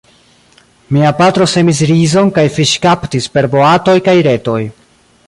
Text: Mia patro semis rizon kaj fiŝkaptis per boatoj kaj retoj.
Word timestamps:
Mia 0.95 1.11
patro 1.19 1.47
semis 1.51 1.81
rizon 1.91 2.33
kaj 2.39 2.45
fiŝkaptis 2.57 3.29
per 3.37 3.49
boatoj 3.53 3.97
kaj 4.09 4.17
retoj. 4.31 4.61